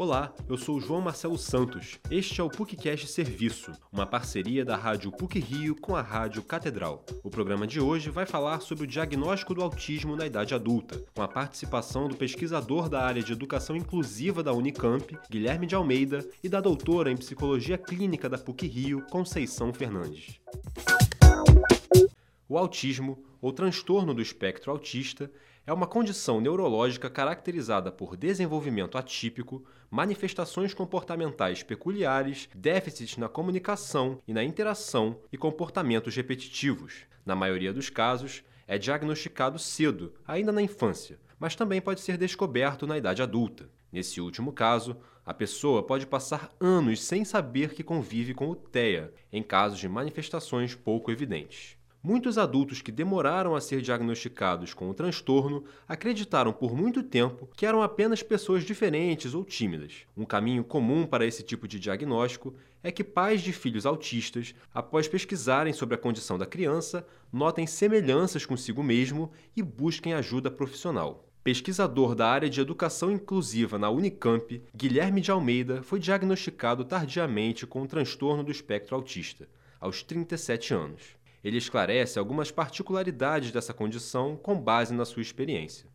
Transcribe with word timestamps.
Olá, 0.00 0.34
eu 0.48 0.56
sou 0.56 0.80
João 0.80 1.02
Marcelo 1.02 1.36
Santos. 1.36 2.00
Este 2.10 2.40
é 2.40 2.42
o 2.42 2.48
PUCcast 2.48 3.06
Serviço, 3.06 3.70
uma 3.92 4.06
parceria 4.06 4.64
da 4.64 4.74
Rádio 4.74 5.12
PUC 5.12 5.38
Rio 5.38 5.76
com 5.78 5.94
a 5.94 6.00
Rádio 6.00 6.42
Catedral. 6.42 7.04
O 7.22 7.28
programa 7.28 7.66
de 7.66 7.80
hoje 7.80 8.08
vai 8.08 8.24
falar 8.24 8.60
sobre 8.60 8.84
o 8.84 8.86
diagnóstico 8.86 9.52
do 9.52 9.62
autismo 9.62 10.16
na 10.16 10.24
idade 10.24 10.54
adulta, 10.54 11.04
com 11.14 11.20
a 11.20 11.28
participação 11.28 12.08
do 12.08 12.16
pesquisador 12.16 12.88
da 12.88 13.04
área 13.04 13.22
de 13.22 13.34
educação 13.34 13.76
inclusiva 13.76 14.42
da 14.42 14.54
Unicamp, 14.54 15.18
Guilherme 15.30 15.66
de 15.66 15.74
Almeida, 15.74 16.26
e 16.42 16.48
da 16.48 16.62
doutora 16.62 17.12
em 17.12 17.16
psicologia 17.18 17.76
clínica 17.76 18.26
da 18.26 18.38
PUC 18.38 18.66
Rio, 18.66 19.04
Conceição 19.10 19.70
Fernandes. 19.70 20.40
O 22.50 22.58
autismo, 22.58 23.22
ou 23.40 23.52
transtorno 23.52 24.12
do 24.12 24.20
espectro 24.20 24.72
autista, 24.72 25.30
é 25.64 25.72
uma 25.72 25.86
condição 25.86 26.40
neurológica 26.40 27.08
caracterizada 27.08 27.92
por 27.92 28.16
desenvolvimento 28.16 28.98
atípico, 28.98 29.64
manifestações 29.88 30.74
comportamentais 30.74 31.62
peculiares, 31.62 32.48
déficits 32.52 33.16
na 33.16 33.28
comunicação 33.28 34.20
e 34.26 34.34
na 34.34 34.42
interação 34.42 35.20
e 35.32 35.38
comportamentos 35.38 36.16
repetitivos. 36.16 37.04
Na 37.24 37.36
maioria 37.36 37.72
dos 37.72 37.88
casos, 37.88 38.42
é 38.66 38.76
diagnosticado 38.76 39.56
cedo, 39.56 40.12
ainda 40.26 40.50
na 40.50 40.60
infância, 40.60 41.20
mas 41.38 41.54
também 41.54 41.80
pode 41.80 42.00
ser 42.00 42.18
descoberto 42.18 42.84
na 42.84 42.98
idade 42.98 43.22
adulta. 43.22 43.70
Nesse 43.92 44.20
último 44.20 44.52
caso, 44.52 44.96
a 45.24 45.32
pessoa 45.32 45.84
pode 45.84 46.04
passar 46.04 46.52
anos 46.58 47.00
sem 47.00 47.24
saber 47.24 47.74
que 47.74 47.84
convive 47.84 48.34
com 48.34 48.50
o 48.50 48.56
TEA, 48.56 49.14
em 49.32 49.40
casos 49.40 49.78
de 49.78 49.88
manifestações 49.88 50.74
pouco 50.74 51.12
evidentes. 51.12 51.78
Muitos 52.02 52.38
adultos 52.38 52.80
que 52.80 52.90
demoraram 52.90 53.54
a 53.54 53.60
ser 53.60 53.82
diagnosticados 53.82 54.72
com 54.72 54.88
o 54.88 54.94
transtorno 54.94 55.64
acreditaram 55.86 56.50
por 56.50 56.74
muito 56.74 57.02
tempo 57.02 57.46
que 57.54 57.66
eram 57.66 57.82
apenas 57.82 58.22
pessoas 58.22 58.64
diferentes 58.64 59.34
ou 59.34 59.44
tímidas. 59.44 60.06
Um 60.16 60.24
caminho 60.24 60.64
comum 60.64 61.06
para 61.06 61.26
esse 61.26 61.42
tipo 61.42 61.68
de 61.68 61.78
diagnóstico 61.78 62.54
é 62.82 62.90
que 62.90 63.04
pais 63.04 63.42
de 63.42 63.52
filhos 63.52 63.84
autistas, 63.84 64.54
após 64.72 65.08
pesquisarem 65.08 65.74
sobre 65.74 65.94
a 65.94 65.98
condição 65.98 66.38
da 66.38 66.46
criança, 66.46 67.06
notem 67.30 67.66
semelhanças 67.66 68.46
consigo 68.46 68.82
mesmo 68.82 69.30
e 69.54 69.62
busquem 69.62 70.14
ajuda 70.14 70.50
profissional. 70.50 71.28
Pesquisador 71.44 72.14
da 72.14 72.26
área 72.28 72.48
de 72.48 72.62
educação 72.62 73.10
inclusiva 73.10 73.78
na 73.78 73.90
Unicamp, 73.90 74.62
Guilherme 74.74 75.20
de 75.20 75.30
Almeida 75.30 75.82
foi 75.82 76.00
diagnosticado 76.00 76.82
tardiamente 76.82 77.66
com 77.66 77.82
o 77.82 77.86
transtorno 77.86 78.42
do 78.42 78.50
espectro 78.50 78.96
autista, 78.96 79.46
aos 79.78 80.02
37 80.02 80.72
anos. 80.72 81.19
Ele 81.42 81.56
esclarece 81.56 82.18
algumas 82.18 82.50
particularidades 82.50 83.50
dessa 83.50 83.72
condição 83.72 84.36
com 84.36 84.54
base 84.60 84.92
na 84.92 85.06
sua 85.06 85.22
experiência. 85.22 85.86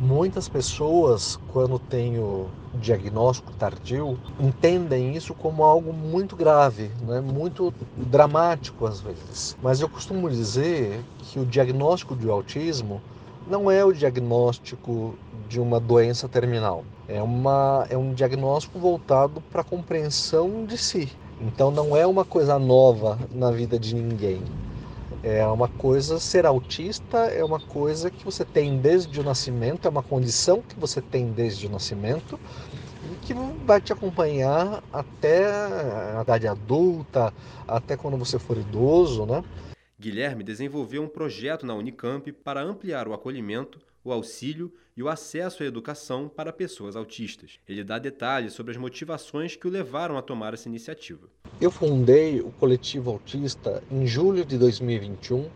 Muitas 0.00 0.48
pessoas, 0.48 1.38
quando 1.52 1.78
têm 1.78 2.18
o 2.18 2.50
diagnóstico 2.74 3.52
tardio, 3.52 4.18
entendem 4.40 5.14
isso 5.14 5.32
como 5.34 5.62
algo 5.62 5.92
muito 5.92 6.34
grave, 6.34 6.90
né? 7.02 7.20
muito 7.20 7.72
dramático 7.96 8.84
às 8.84 9.00
vezes. 9.00 9.56
Mas 9.62 9.80
eu 9.80 9.88
costumo 9.88 10.28
dizer 10.28 11.00
que 11.20 11.38
o 11.38 11.46
diagnóstico 11.46 12.16
de 12.16 12.28
autismo 12.28 13.00
não 13.46 13.70
é 13.70 13.84
o 13.84 13.92
diagnóstico 13.92 15.14
de 15.48 15.60
uma 15.60 15.78
doença 15.78 16.28
terminal. 16.28 16.84
É, 17.06 17.22
uma, 17.22 17.86
é 17.88 17.96
um 17.96 18.12
diagnóstico 18.12 18.80
voltado 18.80 19.40
para 19.52 19.60
a 19.60 19.64
compreensão 19.64 20.64
de 20.64 20.76
si. 20.76 21.12
Então 21.40 21.70
não 21.70 21.96
é 21.96 22.04
uma 22.04 22.24
coisa 22.24 22.58
nova 22.58 23.16
na 23.32 23.52
vida 23.52 23.78
de 23.78 23.94
ninguém. 23.94 24.42
É 25.24 25.46
uma 25.46 25.68
coisa, 25.68 26.18
ser 26.18 26.44
autista 26.44 27.18
é 27.26 27.44
uma 27.44 27.60
coisa 27.60 28.10
que 28.10 28.24
você 28.24 28.44
tem 28.44 28.78
desde 28.78 29.20
o 29.20 29.22
nascimento, 29.22 29.86
é 29.86 29.88
uma 29.88 30.02
condição 30.02 30.60
que 30.60 30.74
você 30.74 31.00
tem 31.00 31.30
desde 31.30 31.68
o 31.68 31.70
nascimento 31.70 32.40
e 33.12 33.14
que 33.24 33.32
vai 33.64 33.80
te 33.80 33.92
acompanhar 33.92 34.82
até 34.92 35.46
a 35.46 36.22
idade 36.22 36.48
adulta, 36.48 37.32
até 37.68 37.96
quando 37.96 38.16
você 38.16 38.36
for 38.36 38.58
idoso, 38.58 39.24
né? 39.24 39.44
Guilherme 39.96 40.42
desenvolveu 40.42 41.04
um 41.04 41.08
projeto 41.08 41.64
na 41.64 41.74
Unicamp 41.74 42.32
para 42.32 42.60
ampliar 42.60 43.06
o 43.06 43.12
acolhimento, 43.12 43.78
o 44.02 44.12
auxílio 44.12 44.74
e 44.96 45.04
o 45.04 45.08
acesso 45.08 45.62
à 45.62 45.66
educação 45.66 46.28
para 46.28 46.52
pessoas 46.52 46.96
autistas. 46.96 47.60
Ele 47.68 47.84
dá 47.84 48.00
detalhes 48.00 48.54
sobre 48.54 48.72
as 48.72 48.76
motivações 48.76 49.54
que 49.54 49.68
o 49.68 49.70
levaram 49.70 50.18
a 50.18 50.22
tomar 50.22 50.52
essa 50.52 50.68
iniciativa. 50.68 51.28
Eu 51.62 51.70
fundei 51.70 52.40
o 52.40 52.50
Coletivo 52.58 53.12
Autista 53.12 53.84
em 53.88 54.04
julho 54.04 54.44
de 54.44 54.58
2021 54.58 55.46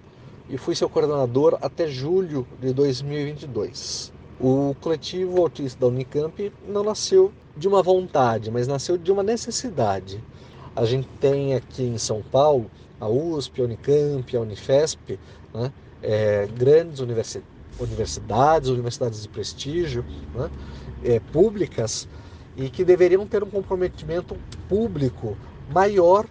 e 0.49 0.56
fui 0.56 0.72
seu 0.77 0.89
coordenador 0.89 1.59
até 1.61 1.89
julho 1.89 2.47
de 2.61 2.72
2022. 2.72 4.12
O 4.39 4.77
Coletivo 4.81 5.41
Autista 5.41 5.81
da 5.81 5.89
Unicamp 5.89 6.53
não 6.69 6.84
nasceu 6.84 7.33
de 7.56 7.67
uma 7.67 7.83
vontade, 7.83 8.53
mas 8.53 8.69
nasceu 8.69 8.97
de 8.97 9.11
uma 9.11 9.25
necessidade. 9.25 10.22
A 10.77 10.84
gente 10.84 11.09
tem 11.21 11.56
aqui 11.56 11.83
em 11.83 11.99
São 11.99 12.23
Paulo 12.23 12.71
a 13.00 13.09
USP, 13.09 13.61
a 13.61 13.65
Unicamp, 13.65 14.37
a 14.37 14.41
Unifesp, 14.41 15.19
né? 15.53 15.73
é, 16.00 16.47
grandes 16.56 17.00
universidades, 17.00 18.69
universidades 18.69 19.23
de 19.23 19.28
prestígio, 19.28 20.05
né? 20.33 20.49
é, 21.03 21.19
públicas, 21.19 22.06
e 22.56 22.71
que 22.71 22.84
deveriam 22.84 23.27
ter 23.27 23.43
um 23.43 23.50
comprometimento 23.50 24.37
público 24.69 25.37
maior 25.71 26.27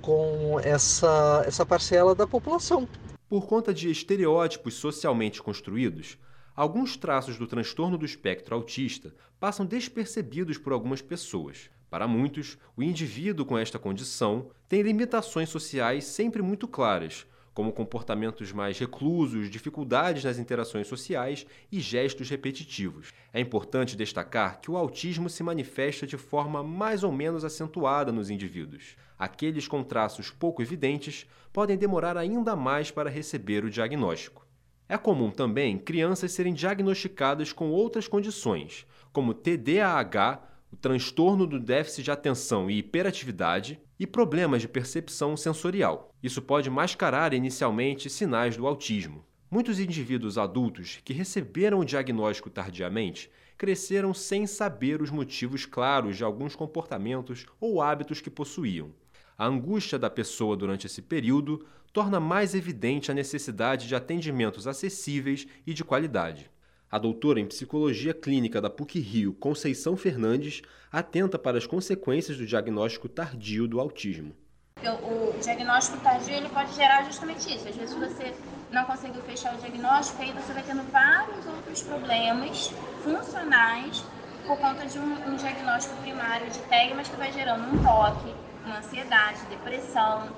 com 0.00 0.58
essa, 0.60 1.44
essa 1.46 1.64
parcela 1.66 2.14
da 2.14 2.26
população. 2.26 2.88
Por 3.28 3.46
conta 3.46 3.72
de 3.72 3.90
estereótipos 3.90 4.74
socialmente 4.74 5.42
construídos, 5.42 6.18
alguns 6.56 6.96
traços 6.96 7.38
do 7.38 7.46
transtorno 7.46 7.96
do 7.96 8.04
espectro 8.04 8.54
autista 8.54 9.14
passam 9.38 9.64
despercebidos 9.64 10.58
por 10.58 10.72
algumas 10.72 11.00
pessoas. 11.00 11.70
Para 11.88 12.06
muitos, 12.06 12.58
o 12.76 12.82
indivíduo 12.82 13.44
com 13.44 13.58
esta 13.58 13.78
condição 13.78 14.50
tem 14.68 14.82
limitações 14.82 15.48
sociais 15.48 16.04
sempre 16.04 16.40
muito 16.40 16.68
claras, 16.68 17.26
como 17.60 17.72
comportamentos 17.74 18.52
mais 18.52 18.78
reclusos, 18.78 19.50
dificuldades 19.50 20.24
nas 20.24 20.38
interações 20.38 20.86
sociais 20.86 21.46
e 21.70 21.78
gestos 21.78 22.30
repetitivos. 22.30 23.12
É 23.34 23.38
importante 23.38 23.98
destacar 23.98 24.62
que 24.62 24.70
o 24.70 24.78
autismo 24.78 25.28
se 25.28 25.42
manifesta 25.42 26.06
de 26.06 26.16
forma 26.16 26.62
mais 26.62 27.04
ou 27.04 27.12
menos 27.12 27.44
acentuada 27.44 28.10
nos 28.10 28.30
indivíduos. 28.30 28.96
Aqueles 29.18 29.68
com 29.68 29.84
traços 29.84 30.30
pouco 30.30 30.62
evidentes 30.62 31.26
podem 31.52 31.76
demorar 31.76 32.16
ainda 32.16 32.56
mais 32.56 32.90
para 32.90 33.10
receber 33.10 33.62
o 33.62 33.70
diagnóstico. 33.70 34.46
É 34.88 34.96
comum 34.96 35.30
também 35.30 35.76
crianças 35.76 36.32
serem 36.32 36.54
diagnosticadas 36.54 37.52
com 37.52 37.68
outras 37.68 38.08
condições, 38.08 38.86
como 39.12 39.34
TDAH, 39.34 40.42
o 40.72 40.76
transtorno 40.76 41.46
do 41.46 41.60
déficit 41.60 42.04
de 42.04 42.10
atenção 42.10 42.70
e 42.70 42.78
hiperatividade 42.78 43.78
e 44.00 44.06
problemas 44.06 44.62
de 44.62 44.68
percepção 44.68 45.36
sensorial. 45.36 46.14
Isso 46.22 46.40
pode 46.40 46.70
mascarar 46.70 47.34
inicialmente 47.34 48.08
sinais 48.08 48.56
do 48.56 48.66
autismo. 48.66 49.22
Muitos 49.50 49.78
indivíduos 49.78 50.38
adultos 50.38 51.00
que 51.04 51.12
receberam 51.12 51.80
o 51.80 51.84
diagnóstico 51.84 52.48
tardiamente 52.48 53.30
cresceram 53.58 54.14
sem 54.14 54.46
saber 54.46 55.02
os 55.02 55.10
motivos 55.10 55.66
claros 55.66 56.16
de 56.16 56.24
alguns 56.24 56.56
comportamentos 56.56 57.44
ou 57.60 57.82
hábitos 57.82 58.22
que 58.22 58.30
possuíam. 58.30 58.94
A 59.36 59.44
angústia 59.44 59.98
da 59.98 60.08
pessoa 60.08 60.56
durante 60.56 60.86
esse 60.86 61.02
período 61.02 61.66
torna 61.92 62.18
mais 62.18 62.54
evidente 62.54 63.10
a 63.10 63.14
necessidade 63.14 63.86
de 63.86 63.94
atendimentos 63.94 64.66
acessíveis 64.66 65.46
e 65.66 65.74
de 65.74 65.84
qualidade. 65.84 66.50
A 66.90 66.98
doutora 66.98 67.38
em 67.38 67.46
psicologia 67.46 68.12
clínica 68.12 68.60
da 68.60 68.68
PUC-Rio, 68.68 69.32
Conceição 69.34 69.96
Fernandes, 69.96 70.60
atenta 70.90 71.38
para 71.38 71.56
as 71.56 71.64
consequências 71.64 72.36
do 72.36 72.44
diagnóstico 72.44 73.08
tardio 73.08 73.68
do 73.68 73.78
autismo. 73.78 74.34
O 74.82 75.38
diagnóstico 75.40 75.98
tardio 75.98 76.34
ele 76.34 76.48
pode 76.48 76.74
gerar 76.74 77.04
justamente 77.04 77.54
isso. 77.54 77.68
Às 77.68 77.76
vezes 77.76 77.94
você 77.94 78.34
não 78.72 78.84
conseguiu 78.86 79.22
fechar 79.22 79.54
o 79.54 79.58
diagnóstico, 79.58 80.20
aí 80.20 80.32
você 80.32 80.52
vai 80.52 80.64
tendo 80.64 80.82
vários 80.90 81.46
outros 81.46 81.80
problemas 81.82 82.72
funcionais 83.04 84.04
por 84.44 84.58
conta 84.58 84.84
de 84.84 84.98
um, 84.98 85.28
um 85.28 85.36
diagnóstico 85.36 85.94
primário 86.02 86.50
de 86.50 86.58
TEG, 86.58 86.92
mas 86.94 87.06
que 87.06 87.16
vai 87.16 87.30
gerando 87.30 87.72
um 87.72 87.84
toque, 87.84 88.34
uma 88.66 88.78
ansiedade, 88.78 89.38
depressão, 89.48 90.28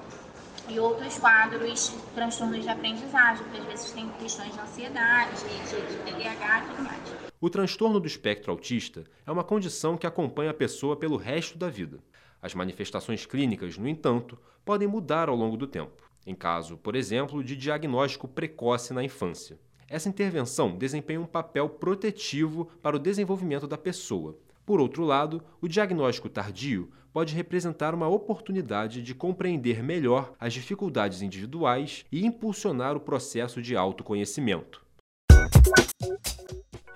e 0.72 0.80
outros 0.80 1.19
quadros, 1.19 1.92
transtornos 2.14 2.62
de 2.62 2.69
aprendizagem, 2.69 3.44
que 3.50 3.58
às 3.58 3.64
vezes 3.66 3.90
tem 3.90 4.08
questões 4.19 4.52
de 4.54 4.60
ansiedade, 4.60 5.30
de, 5.40 5.80
de 5.86 6.12
TDAH 6.12 6.64
e 6.64 6.69
tudo 6.70 6.82
mais. 6.82 7.32
O 7.38 7.50
transtorno 7.50 8.00
do 8.00 8.06
espectro 8.06 8.50
autista 8.50 9.04
é 9.26 9.30
uma 9.30 9.44
condição 9.44 9.96
que 9.96 10.06
acompanha 10.06 10.50
a 10.50 10.54
pessoa 10.54 10.96
pelo 10.96 11.16
resto 11.16 11.58
da 11.58 11.69
vida. 11.69 11.98
As 12.40 12.54
manifestações 12.54 13.26
clínicas, 13.26 13.76
no 13.76 13.86
entanto, 13.86 14.38
podem 14.64 14.88
mudar 14.88 15.28
ao 15.28 15.36
longo 15.36 15.56
do 15.56 15.66
tempo, 15.66 16.10
em 16.26 16.34
caso, 16.34 16.76
por 16.76 16.96
exemplo, 16.96 17.44
de 17.44 17.54
diagnóstico 17.54 18.26
precoce 18.26 18.94
na 18.94 19.04
infância. 19.04 19.58
Essa 19.88 20.08
intervenção 20.08 20.76
desempenha 20.78 21.20
um 21.20 21.26
papel 21.26 21.69
protetivo 21.69 22.64
para 22.80 22.96
o 22.96 22.98
desenvolvimento 22.98 23.66
da 23.66 23.76
pessoa, 23.76 24.38
por 24.64 24.81
outro 24.81 25.05
lado, 25.05 25.43
o 25.61 25.69
diagnóstico 25.69 26.29
tardio 26.29 26.91
pode 27.12 27.35
representar 27.35 27.94
uma 27.94 28.09
oportunidade 28.09 29.03
de 29.03 29.14
compreender 29.14 29.82
melhor 29.82 30.32
as 30.41 30.55
dificuldades 30.55 31.20
individuais 31.20 32.05
e 32.11 32.25
impulsionar 32.25 32.97
o 32.97 33.00
processo 33.00 33.61
de 33.61 33.76
autoconhecimento. 33.76 34.82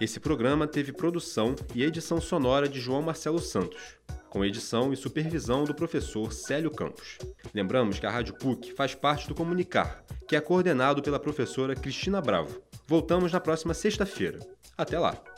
Esse 0.00 0.20
programa 0.20 0.66
teve 0.66 0.92
produção 0.92 1.54
e 1.74 1.82
edição 1.82 2.20
sonora 2.20 2.68
de 2.68 2.78
João 2.78 3.02
Marcelo 3.02 3.38
Santos, 3.38 3.96
com 4.28 4.44
edição 4.44 4.92
e 4.92 4.96
supervisão 4.96 5.64
do 5.64 5.74
professor 5.74 6.32
Célio 6.32 6.70
Campos. 6.70 7.18
Lembramos 7.54 7.98
que 7.98 8.06
a 8.06 8.10
Rádio 8.10 8.34
PUC 8.34 8.72
faz 8.72 8.94
parte 8.94 9.26
do 9.26 9.34
Comunicar, 9.34 10.04
que 10.28 10.36
é 10.36 10.40
coordenado 10.40 11.02
pela 11.02 11.18
professora 11.18 11.74
Cristina 11.74 12.20
Bravo. 12.20 12.60
Voltamos 12.86 13.32
na 13.32 13.40
próxima 13.40 13.72
sexta-feira. 13.72 14.38
Até 14.76 14.98
lá! 14.98 15.35